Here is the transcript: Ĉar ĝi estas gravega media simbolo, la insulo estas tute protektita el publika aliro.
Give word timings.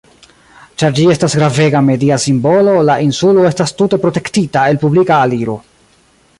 Ĉar 0.83 0.95
ĝi 0.99 1.03
estas 1.15 1.35
gravega 1.39 1.81
media 1.89 2.17
simbolo, 2.25 2.75
la 2.89 2.97
insulo 3.09 3.45
estas 3.53 3.77
tute 3.83 4.03
protektita 4.07 4.65
el 4.73 4.81
publika 4.87 5.25
aliro. 5.27 5.61